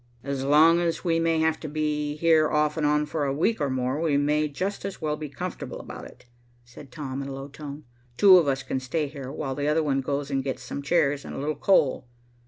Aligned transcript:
"As 0.23 0.43
long 0.43 0.79
as 0.79 1.03
we 1.03 1.19
may 1.19 1.37
have 1.41 1.59
to 1.59 1.67
be 1.67 2.15
here 2.15 2.49
off 2.49 2.75
and 2.75 2.87
on 2.87 3.05
for 3.05 3.23
a 3.23 3.31
week 3.31 3.61
or 3.61 3.69
more, 3.69 4.01
we 4.01 4.17
may 4.17 4.47
just 4.47 4.83
as 4.83 4.99
well 4.99 5.15
be 5.15 5.29
comfortable 5.29 5.79
about 5.79 6.05
it," 6.05 6.25
said 6.65 6.91
Tom, 6.91 7.21
in 7.21 7.27
a 7.27 7.31
low 7.33 7.47
tone. 7.47 7.83
"Two 8.17 8.39
of 8.39 8.47
us 8.47 8.63
can 8.63 8.79
stay 8.79 9.05
here, 9.05 9.31
while 9.31 9.53
the 9.53 9.67
other 9.67 9.83
one 9.83 10.01
goes 10.01 10.31
and 10.31 10.43
gets 10.43 10.63
some 10.63 10.81
chairs 10.81 11.23
and 11.23 11.35
a 11.35 11.37
little 11.37 11.53
coal. 11.53 12.07